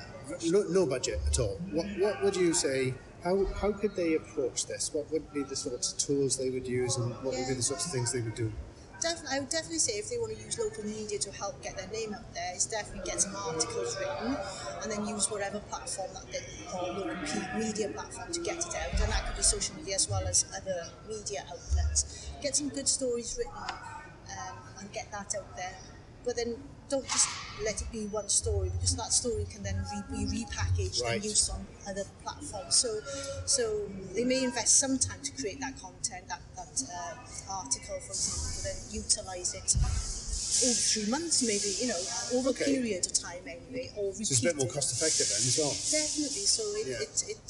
no, 0.51 0.63
no 0.69 0.85
budget 0.85 1.21
at 1.27 1.39
all, 1.39 1.59
what, 1.73 1.87
what 1.99 2.23
would 2.23 2.37
you 2.37 2.53
say? 2.53 2.93
How, 3.25 3.47
how 3.59 3.73
could 3.73 3.97
they 3.97 4.15
approach 4.15 4.67
this? 4.67 4.93
What 4.93 5.11
would 5.11 5.33
be 5.33 5.43
the 5.43 5.57
sorts 5.57 5.93
of 5.93 5.99
tools 5.99 6.37
they 6.37 6.51
would 6.51 6.67
use, 6.67 6.97
and 6.99 7.13
what 7.25 7.35
would 7.35 7.49
be 7.49 7.55
the 7.55 7.63
sorts 7.63 7.87
of 7.87 7.93
things 7.93 8.13
they 8.13 8.21
would 8.21 8.35
do? 8.35 8.53
I 9.03 9.41
would 9.41 9.49
definitely 9.49 9.79
say 9.79 9.95
if 9.95 10.11
they 10.11 10.19
want 10.19 10.37
to 10.37 10.45
use 10.45 10.59
local 10.59 10.85
media 10.85 11.19
to 11.19 11.33
help 11.33 11.63
get 11.63 11.77
their 11.77 11.89
name 11.89 12.13
out 12.13 12.35
there, 12.35 12.53
it's 12.55 12.67
definitely 12.67 13.11
get 13.11 13.21
some 13.21 13.35
articles 13.35 13.97
written 13.99 14.37
and 14.83 14.93
then 14.93 15.07
use 15.07 15.31
whatever 15.31 15.61
platform 15.61 16.11
that 16.13 16.31
they, 16.31 16.45
or 16.77 16.93
local 16.93 17.59
media 17.59 17.89
platform 17.89 18.31
to 18.33 18.41
get 18.41 18.59
it 18.59 18.75
out. 18.77 19.01
And 19.01 19.13
that 19.13 19.27
could 19.27 19.37
be 19.37 19.43
social 19.43 19.75
media 19.77 19.95
as 19.95 20.09
well 20.11 20.27
as 20.27 20.45
other 20.55 20.85
media 21.09 21.45
outlets. 21.49 22.31
Get 22.43 22.57
some 22.57 22.69
good 22.69 22.89
stories 22.89 23.39
written 23.39 23.55
um, 23.57 24.57
and 24.81 24.93
get 24.93 25.11
that 25.13 25.35
out 25.35 25.57
there. 25.57 25.77
But 26.25 26.37
then 26.37 26.57
don't 26.91 27.07
just 27.07 27.29
let 27.65 27.81
it 27.83 27.91
be 27.93 28.07
one 28.07 28.29
story 28.29 28.71
because 28.71 28.97
that 28.97 29.13
story 29.13 29.47
can 29.51 29.63
then 29.63 29.77
re- 29.93 30.25
be 30.27 30.45
repackaged 30.45 31.03
Right. 31.03 31.15
and 31.17 31.25
used 31.25 31.51
on 31.51 31.67
other 31.89 32.05
platforms. 32.23 32.75
So, 32.77 33.01
so 33.47 33.89
they 34.15 34.25
may 34.25 34.45
invest 34.45 34.79
some 34.79 34.99
time 34.99 35.21
to 35.23 35.33
create 35.33 35.61
that 35.61 35.81
content, 35.81 36.29
that, 36.29 36.41
that 36.57 36.75
uh, 36.93 37.53
article, 37.53 37.99
for 38.01 38.13
example, 38.13 38.51
but 38.57 38.63
then 38.65 38.79
utilize 38.91 39.55
it 39.55 39.77
over 40.61 40.77
three 40.77 41.09
months, 41.09 41.41
maybe 41.43 41.73
you 41.81 41.89
know, 41.89 42.01
over 42.39 42.51
Okay. 42.51 42.65
a 42.65 42.75
period 42.77 43.07
of 43.07 43.13
time 43.15 43.41
anyway, 43.49 43.91
or 43.97 44.13
So 44.13 44.21
it's 44.21 44.41
a 44.41 44.45
bit 44.53 44.57
more 44.57 44.69
cost 44.69 44.93
effective 44.93 45.29
then 45.29 45.41
as 45.41 45.57
well. 45.57 45.73
Definitely. 45.73 46.45
So 46.45 46.63
it, 46.77 46.87
Yeah. 46.87 47.01
it, 47.01 47.15
it, 47.33 47.41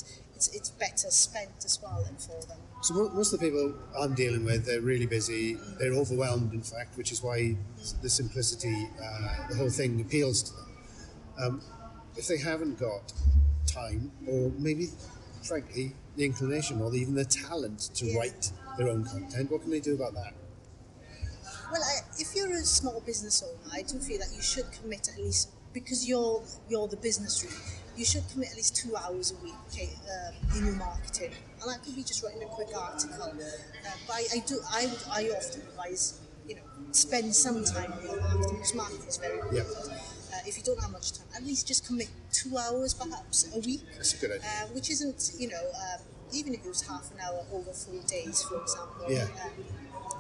it's, 0.40 0.56
it's 0.56 0.70
better 0.70 1.11
spent 1.11 1.66
as 1.66 1.78
well 1.82 2.02
than 2.02 2.16
for 2.16 2.40
them. 2.47 2.56
So 2.82 2.94
most 3.11 3.35
of 3.35 3.40
the 3.40 3.47
people 3.47 3.75
I'm 4.00 4.14
dealing 4.14 4.42
with, 4.42 4.64
they're 4.64 4.80
really 4.80 5.04
busy. 5.04 5.59
They're 5.78 5.92
overwhelmed, 5.92 6.54
in 6.54 6.62
fact, 6.62 6.97
which 6.97 7.12
is 7.12 7.23
why 7.23 7.56
the 8.00 8.09
simplicity, 8.09 8.88
uh, 9.02 9.49
the 9.50 9.56
whole 9.56 9.68
thing 9.68 10.00
appeals 10.00 10.42
to 10.44 10.52
them. 10.54 10.66
Um, 11.42 11.62
if 12.16 12.26
they 12.26 12.38
haven't 12.38 12.78
got 12.78 13.12
time, 13.66 14.12
or 14.26 14.50
maybe, 14.56 14.88
frankly, 15.42 15.94
the 16.16 16.25
inclination, 16.25 16.80
or 16.80 16.94
even 16.94 17.14
the 17.14 17.26
talent 17.26 17.90
to 17.97 18.06
Yeah. 18.06 18.18
write 18.18 18.50
their 18.78 18.88
own 18.88 19.04
content, 19.04 19.50
what 19.50 19.61
can 19.61 19.70
they 19.70 19.80
do 19.80 19.94
about 19.94 20.14
that? 20.14 20.32
Well, 21.70 21.82
I, 21.82 21.99
if 22.18 22.35
you're 22.35 22.50
a 22.52 22.64
small 22.64 23.00
business 23.00 23.42
owner, 23.42 23.70
I 23.75 23.82
do 23.82 23.99
feel 23.99 24.18
that 24.20 24.32
you 24.35 24.40
should 24.40 24.73
commit 24.73 25.06
at 25.12 25.18
least 25.18 25.50
because 25.73 26.09
you're 26.09 26.43
you're 26.69 26.89
the 26.89 26.97
business 26.97 27.45
room. 27.45 27.55
You 27.97 28.05
should 28.05 28.23
commit 28.33 28.50
at 28.50 28.57
least 28.57 28.77
two 28.77 28.97
hours 28.97 29.33
a 29.33 29.45
week 29.45 29.55
okay, 29.69 29.91
um, 30.09 30.35
in 30.59 30.65
your 30.67 30.75
marketing, 30.77 31.33
and 31.61 31.71
that 31.71 31.83
could 31.85 31.95
be 31.95 32.03
just 32.03 32.23
writing 32.23 32.43
a 32.43 32.47
quick 32.47 32.69
article. 32.75 33.23
Uh, 33.35 33.91
but 34.07 34.15
I, 34.17 34.25
I 34.37 34.39
do 34.47 34.59
I 34.73 34.87
would 34.87 35.03
I 35.11 35.37
often 35.37 35.61
advise 35.62 36.21
you 36.49 36.55
know 36.57 36.62
spend 36.93 37.35
some 37.35 37.65
time 37.65 37.93
in 38.00 38.07
your 38.07 38.21
marketing 38.21 38.55
because 38.57 38.75
marketing 38.75 39.07
is 39.09 39.17
very 39.19 39.39
important. 39.39 39.89
Yeah. 39.91 40.37
Uh, 40.37 40.39
if 40.47 40.57
you 40.57 40.62
don't 40.62 40.81
have 40.81 40.93
much 40.93 41.12
time, 41.12 41.27
at 41.37 41.45
least 41.45 41.67
just 41.67 41.87
commit 41.87 42.09
two 42.33 42.57
hours 42.57 42.95
perhaps 42.95 43.50
a 43.55 43.59
week 43.61 43.83
That's 43.97 44.15
a 44.15 44.19
good 44.21 44.31
idea. 44.39 44.47
uh, 44.62 44.67
which 44.69 44.89
isn't, 44.89 45.33
you 45.39 45.49
know, 45.49 45.61
um, 45.75 46.00
even 46.33 46.55
if 46.55 46.65
it 46.65 46.69
was 46.69 46.83
half 46.87 47.11
an 47.12 47.19
hour 47.21 47.43
over 47.53 47.73
four 47.73 48.00
days, 48.07 48.41
for 48.45 48.62
example, 48.62 49.07
Yeah. 49.09 49.25
um, 49.45 49.65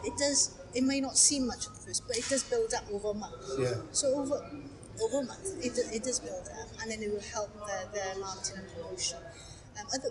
it 0.04 0.12
does. 0.18 0.50
It 0.74 0.82
may 0.82 1.00
not 1.00 1.16
seem 1.16 1.46
much 1.46 1.66
at 1.68 1.76
first, 1.76 2.06
but 2.08 2.16
it 2.18 2.28
does 2.28 2.42
build 2.42 2.74
up 2.74 2.84
over 2.92 3.10
a 3.10 3.14
month. 3.14 3.36
Yeah. 3.58 3.74
So 3.92 4.14
over 4.14 4.44
over 5.02 5.22
months, 5.22 5.52
it, 5.60 5.78
it 5.94 6.02
does 6.04 6.20
build 6.20 6.48
up, 6.60 6.68
and 6.82 6.90
then 6.90 7.02
it 7.02 7.10
will 7.10 7.20
help 7.32 7.50
their, 7.66 7.86
their 7.92 8.18
marketing 8.18 8.58
and 8.58 8.68
promotion. 8.74 9.18
Um, 9.78 9.86
other, 9.94 10.10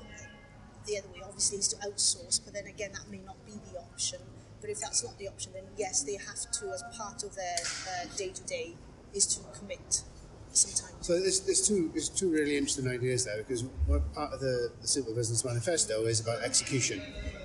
the 0.85 0.97
other 0.97 1.07
way, 1.09 1.21
obviously, 1.23 1.59
is 1.59 1.67
to 1.69 1.75
outsource, 1.77 2.39
but 2.43 2.53
then 2.53 2.67
again, 2.67 2.91
that 2.93 3.09
may 3.09 3.19
not 3.19 3.37
be 3.45 3.53
the 3.71 3.79
option. 3.79 4.19
But 4.61 4.69
if 4.69 4.79
that's 4.81 5.03
not 5.03 5.17
the 5.17 5.27
option, 5.27 5.53
then 5.53 5.63
yes, 5.77 6.03
they 6.03 6.17
have 6.17 6.51
to, 6.51 6.71
as 6.73 6.83
part 6.97 7.23
of 7.23 7.35
their 7.35 7.57
day 8.17 8.29
to 8.29 8.43
day, 8.43 8.75
is 9.13 9.25
to 9.27 9.39
commit 9.57 10.03
some 10.51 10.71
time. 10.71 10.95
So 11.01 11.19
there's, 11.19 11.39
there's 11.41 11.65
two 11.67 11.89
there's 11.93 12.09
two 12.09 12.29
really 12.29 12.57
interesting 12.57 12.87
ideas 12.87 13.25
there 13.25 13.37
because 13.37 13.63
part 13.87 14.33
of 14.33 14.39
the, 14.39 14.71
the 14.81 14.87
Simple 14.87 15.15
Business 15.15 15.45
Manifesto 15.45 16.05
is 16.05 16.19
about 16.19 16.41
execution, 16.41 17.01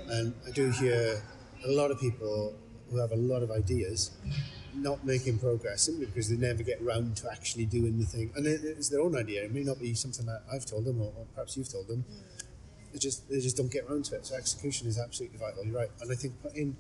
and 0.09 0.35
I 0.47 0.51
do 0.51 0.71
hear 0.71 1.23
a 1.65 1.71
lot 1.71 1.91
of 1.91 2.01
people 2.01 2.55
who 2.91 2.99
have 2.99 3.13
a 3.13 3.17
lot 3.17 3.43
of 3.43 3.51
ideas 3.51 4.11
not 4.77 5.05
making 5.05 5.39
progress 5.39 5.83
simply 5.83 6.07
because 6.07 6.29
they 6.29 6.37
never 6.37 6.63
get 6.63 6.83
round 6.83 7.17
to 7.19 7.31
actually 7.31 7.67
doing 7.67 7.99
the 7.99 8.05
thing, 8.05 8.31
and 8.37 8.47
it, 8.47 8.61
it's 8.65 8.89
their 8.89 9.01
own 9.01 9.17
idea. 9.17 9.45
It 9.45 9.53
may 9.55 9.63
not 9.63 9.79
be 9.81 9.95
something 9.95 10.27
that 10.27 10.43
I've 10.53 10.67
told 10.67 10.85
them 10.85 11.01
or, 11.01 11.13
or 11.17 11.27
perhaps 11.35 11.57
you've 11.57 11.71
told 11.71 11.89
them. 11.89 12.05
They 12.93 12.99
just 12.99 13.29
they 13.29 13.41
just 13.41 13.57
don't 13.57 13.71
get 13.73 13.89
round 13.89 14.05
to 14.07 14.17
it. 14.17 14.27
So 14.27 14.37
execution 14.37 14.87
is 14.89 14.99
absolutely 14.99 15.39
vital. 15.39 15.65
You're 15.65 15.77
right, 15.77 15.91
and 16.01 16.11
I 16.11 16.15
think 16.15 16.41
putting 16.43 16.77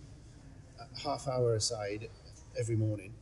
a 0.80 1.00
half 1.00 1.26
hour 1.28 1.54
aside 1.54 2.08
every 2.58 2.76
morning, 2.76 3.12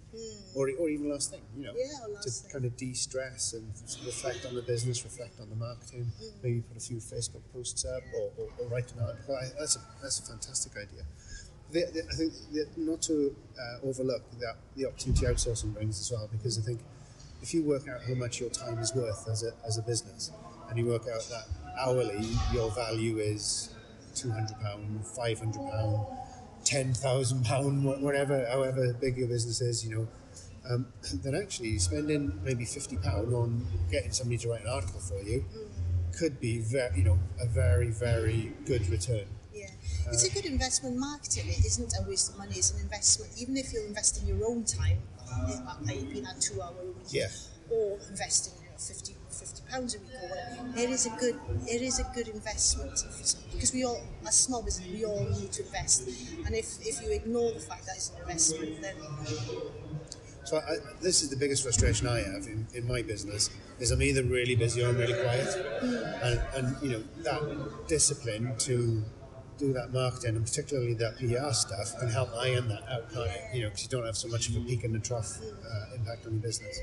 or, 0.54 0.68
or 0.78 0.90
even 0.90 1.10
last 1.10 1.30
thing, 1.30 1.40
you 1.56 1.64
know. 1.64 1.72
Yeah, 1.74 2.20
to 2.22 2.30
thing. 2.30 2.50
kind 2.52 2.64
of 2.66 2.76
de-stress 2.76 3.54
and 3.54 3.66
reflect 4.04 4.44
on 4.44 4.54
the 4.54 4.60
business, 4.60 5.04
reflect 5.04 5.40
on 5.40 5.48
the 5.48 5.56
marketing, 5.56 6.12
Hmm. 6.20 6.26
maybe 6.42 6.60
put 6.60 6.76
a 6.76 6.80
few 6.80 6.98
Facebook 6.98 7.40
posts 7.52 7.84
up 7.86 8.02
or, 8.14 8.30
or, 8.36 8.48
or 8.58 8.68
write 8.68 8.92
an 8.92 9.02
article. 9.02 9.38
That's 9.58 9.76
a 9.76 9.80
that's 10.02 10.18
a 10.18 10.22
fantastic 10.24 10.72
idea. 10.76 11.04
The, 11.72 11.86
the, 11.92 12.02
I 12.10 12.14
think 12.14 12.32
the, 12.52 12.66
not 12.76 13.00
to 13.02 13.34
uh, 13.58 13.86
overlook 13.88 14.22
that 14.40 14.56
the 14.76 14.86
opportunity 14.86 15.24
outsourcing 15.24 15.72
brings 15.72 15.98
as 16.00 16.12
well, 16.12 16.28
because 16.30 16.58
I 16.58 16.62
think 16.62 16.80
if 17.40 17.54
you 17.54 17.64
work 17.64 17.88
out 17.88 18.02
how 18.06 18.14
much 18.14 18.40
your 18.40 18.50
time 18.50 18.78
is 18.78 18.94
worth 18.94 19.26
as 19.28 19.42
a, 19.42 19.52
as 19.66 19.78
a 19.78 19.82
business, 19.82 20.30
and 20.68 20.78
you 20.78 20.86
work 20.86 21.06
out 21.12 21.22
that 21.30 21.46
hourly 21.80 22.28
your 22.52 22.70
value 22.70 23.18
is 23.18 23.70
two 24.14 24.30
hundred 24.30 24.60
pound, 24.60 25.06
five 25.06 25.38
hundred 25.38 25.62
pound, 25.70 26.06
ten 26.64 26.92
thousand 26.92 27.44
pound, 27.44 27.84
whatever, 28.02 28.46
however 28.50 28.92
big 29.00 29.16
your 29.16 29.28
business 29.28 29.60
is, 29.62 29.84
you 29.84 29.96
know, 29.96 30.08
um, 30.70 30.86
then 31.24 31.34
actually 31.34 31.78
spending 31.78 32.38
maybe 32.44 32.66
fifty 32.66 32.96
pound 32.98 33.32
on 33.34 33.66
getting 33.90 34.12
somebody 34.12 34.36
to 34.38 34.50
write 34.50 34.62
an 34.62 34.68
article 34.68 35.00
for 35.00 35.20
you 35.22 35.44
could 36.18 36.38
be 36.38 36.58
very, 36.58 36.98
you 36.98 37.04
know, 37.04 37.18
a 37.40 37.46
very 37.46 37.88
very 37.88 38.52
good 38.66 38.86
return. 38.90 39.24
It's 40.10 40.24
a 40.24 40.30
good 40.30 40.46
investment. 40.46 40.96
Marketing 40.96 41.48
it 41.48 41.64
isn't 41.64 41.92
a 41.98 42.08
waste 42.08 42.30
of 42.32 42.38
money; 42.38 42.54
it's 42.56 42.70
an 42.72 42.80
investment. 42.80 43.32
Even 43.38 43.56
if 43.56 43.72
you're 43.72 43.86
investing 43.86 44.26
your 44.26 44.46
own 44.46 44.64
time, 44.64 44.98
i.e., 45.88 46.04
being 46.10 46.24
that 46.24 46.40
two 46.40 46.60
hour 46.60 46.74
a 46.80 46.86
week, 46.86 46.96
Yeah. 47.10 47.28
or 47.70 47.98
investing 48.10 48.54
you 48.62 48.70
know, 48.70 48.76
50 48.78 49.14
50 49.30 49.62
pounds 49.70 49.94
a 49.94 49.98
week 49.98 50.10
or 50.22 50.28
whatever, 50.28 50.78
it 50.78 50.90
is 50.90 51.06
a 51.06 51.10
good 51.10 51.36
it 51.66 51.82
is 51.82 51.98
a 51.98 52.04
good 52.14 52.28
investment 52.28 53.04
because 53.52 53.72
we 53.72 53.84
all, 53.84 54.00
as 54.26 54.34
small 54.38 54.62
business, 54.62 54.88
we 54.88 55.04
all 55.04 55.24
need 55.30 55.50
to 55.52 55.62
invest. 55.64 56.08
And 56.44 56.54
if, 56.54 56.66
if 56.86 57.00
you 57.02 57.10
ignore 57.12 57.52
the 57.52 57.60
fact 57.60 57.86
that 57.86 57.96
it's 57.96 58.10
an 58.10 58.20
investment, 58.22 58.82
then 58.82 58.96
So 60.44 60.58
I, 60.58 60.76
this 61.00 61.22
is 61.22 61.30
the 61.30 61.36
biggest 61.36 61.62
frustration 61.62 62.08
I 62.08 62.18
have 62.18 62.46
in, 62.46 62.66
in 62.74 62.86
my 62.86 63.02
business 63.02 63.48
is 63.78 63.90
I'm 63.90 64.02
either 64.02 64.22
really 64.24 64.56
busy 64.56 64.82
or 64.82 64.88
I'm 64.88 64.96
really 64.98 65.14
quiet, 65.14 65.48
hmm. 65.80 65.94
and, 66.26 66.40
and 66.56 66.82
you 66.82 66.90
know 66.90 67.04
that 67.22 67.86
discipline 67.88 68.54
to 68.58 69.02
do 69.62 69.72
that 69.72 69.92
marketing 69.92 70.36
and 70.36 70.44
particularly 70.44 70.94
that 70.94 71.16
PR 71.18 71.52
stuff 71.52 71.98
can 71.98 72.08
help 72.08 72.30
iron 72.36 72.68
that 72.68 72.82
out, 72.90 73.12
can't? 73.12 73.30
You 73.54 73.62
know, 73.62 73.68
because 73.68 73.84
you 73.84 73.88
don't 73.90 74.04
have 74.04 74.16
so 74.16 74.28
much 74.28 74.48
of 74.48 74.56
a 74.56 74.60
peak 74.60 74.82
and 74.84 74.94
a 74.96 74.98
trough 74.98 75.38
uh, 75.40 75.94
impact 75.96 76.26
on 76.26 76.32
your 76.32 76.42
business. 76.42 76.80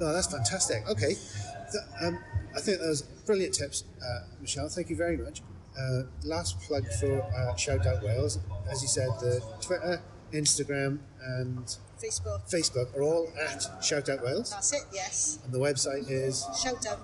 No, 0.00 0.12
that's 0.12 0.26
fantastic. 0.26 0.88
Okay, 0.88 1.14
Th- 1.14 1.84
um, 2.02 2.18
I 2.56 2.60
think 2.60 2.80
those 2.80 3.02
brilliant 3.02 3.54
tips, 3.54 3.84
uh, 4.02 4.24
Michelle. 4.40 4.68
Thank 4.68 4.90
you 4.90 4.96
very 4.96 5.16
much. 5.16 5.42
Uh, 5.78 6.02
last 6.24 6.60
plug 6.62 6.84
for 7.00 7.22
uh, 7.22 7.54
Shout 7.56 7.86
Out 7.86 8.02
Wales, 8.02 8.38
as 8.70 8.82
you 8.82 8.88
said, 8.88 9.08
the 9.20 9.40
Twitter, 9.60 10.02
Instagram, 10.32 10.98
and 11.24 11.76
Facebook, 12.02 12.50
Facebook 12.50 12.94
are 12.96 13.02
all 13.02 13.32
at 13.40 13.64
Shout 13.82 14.08
Out 14.08 14.22
Wales, 14.24 14.50
that's 14.50 14.72
it. 14.72 14.82
Yes, 14.92 15.38
and 15.44 15.52
the 15.52 15.58
website 15.58 16.10
is 16.10 16.44
shout 16.60 16.84
out 16.86 16.98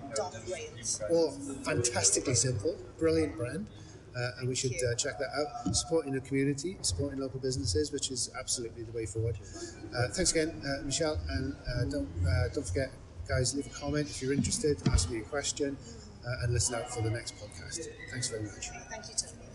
Wales. 0.48 1.00
all 1.10 1.30
fantastically 1.64 2.34
simple, 2.34 2.76
brilliant 2.98 3.36
brand, 3.36 3.66
uh, 4.16 4.38
and 4.38 4.48
we 4.48 4.54
should 4.54 4.72
uh, 4.72 4.94
check 4.94 5.18
that 5.18 5.28
out. 5.36 5.74
Supporting 5.74 6.12
the 6.12 6.20
community, 6.20 6.76
supporting 6.82 7.18
local 7.20 7.40
businesses, 7.40 7.92
which 7.92 8.10
is 8.10 8.30
absolutely 8.38 8.82
the 8.82 8.92
way 8.92 9.06
forward. 9.06 9.36
Uh, 9.96 10.08
thanks 10.08 10.32
again, 10.32 10.60
uh, 10.64 10.82
Michelle, 10.84 11.18
and 11.30 11.54
uh, 11.68 11.84
don't 11.84 12.08
uh, 12.26 12.48
don't 12.52 12.66
forget, 12.66 12.90
guys, 13.28 13.54
leave 13.54 13.66
a 13.66 13.70
comment 13.70 14.08
if 14.08 14.22
you're 14.22 14.32
interested, 14.32 14.76
ask 14.88 15.10
me 15.10 15.18
a 15.18 15.22
question, 15.22 15.76
uh, 16.26 16.42
and 16.42 16.52
listen 16.52 16.74
out 16.74 16.90
for 16.92 17.02
the 17.02 17.10
next 17.10 17.36
podcast. 17.36 17.86
Thanks 18.10 18.28
very 18.28 18.42
much. 18.42 18.68
Thank 18.90 19.08
you, 19.08 19.14
Tony. 19.16 19.37